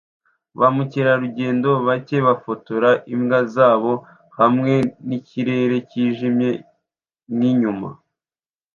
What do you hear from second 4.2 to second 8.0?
hamwe nikirere cyijimye nkinyuma